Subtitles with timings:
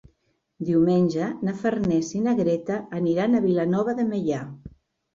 [0.69, 4.45] Diumenge na Farners i na Greta aniran a Vilanova de Meià.